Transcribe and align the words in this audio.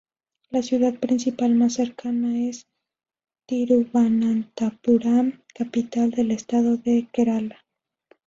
La 0.49 0.63
ciudad 0.63 0.95
principal 0.95 1.53
más 1.53 1.73
cercana 1.75 2.49
es 2.49 2.65
Thiruvananthapuram, 3.45 5.43
capital 5.53 6.09
del 6.09 6.31
estado 6.31 6.75
de 6.77 7.07
Kerala. 7.13 7.59